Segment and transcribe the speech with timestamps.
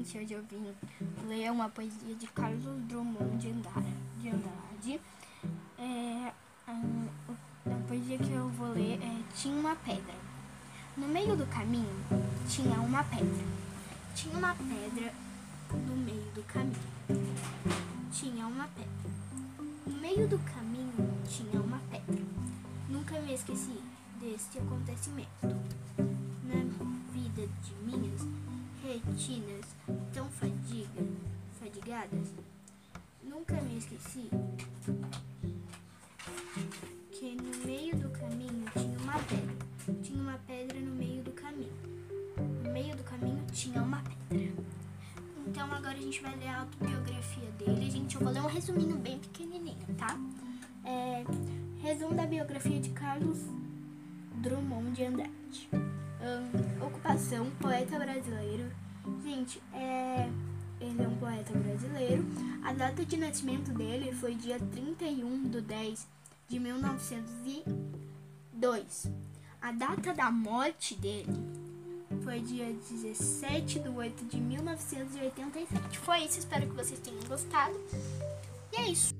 [0.00, 0.74] hoje eu vim
[1.28, 3.50] ler uma poesia de Carlos Drummond de
[4.30, 5.00] Andrade.
[5.78, 6.32] É,
[6.66, 10.14] a, a poesia que eu vou ler é Tinha uma pedra.
[10.96, 12.00] No meio do caminho
[12.48, 13.44] tinha uma pedra.
[14.14, 15.12] Tinha uma pedra
[15.70, 16.80] no meio do caminho.
[18.10, 19.10] Tinha uma pedra.
[19.86, 22.24] No meio do caminho tinha uma pedra.
[22.88, 23.82] Nunca me esqueci
[24.18, 25.28] deste acontecimento.
[26.44, 26.89] Na de minhas
[29.10, 29.64] retinas
[30.12, 31.02] tão fadiga,
[31.58, 32.28] fadigadas,
[33.22, 34.28] nunca me esqueci
[37.10, 40.02] que no meio do caminho tinha uma pedra.
[40.02, 41.72] Tinha uma pedra no meio do caminho.
[42.64, 44.64] No meio do caminho tinha uma pedra.
[45.46, 47.90] Então agora a gente vai ler a autobiografia dele.
[47.90, 50.18] Gente, eu vou ler um resuminho bem pequenininho, tá?
[50.84, 51.24] É,
[51.82, 53.38] resumo da biografia de Carlos
[54.36, 55.68] Drummond de Andrade.
[55.72, 58.70] Um, ocupação, poeta brasileiro.
[59.22, 60.28] Gente, é,
[60.80, 62.24] ele é um poeta brasileiro.
[62.64, 66.08] A data de nascimento dele foi dia 31 de 10
[66.48, 69.12] de 1902.
[69.60, 71.28] A data da morte dele
[72.24, 75.98] foi dia 17 de 8 de 1987.
[75.98, 77.74] Foi isso, espero que vocês tenham gostado.
[78.72, 79.19] E é isso.